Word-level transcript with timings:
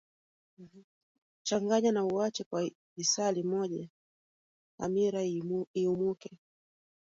changanya 1.43 1.91
na 1.91 2.05
uache 2.05 2.43
kwa 2.43 2.69
lisaa 2.97 3.31
limoja 3.31 3.89
hamira 4.77 5.21
iumuke 5.73 6.39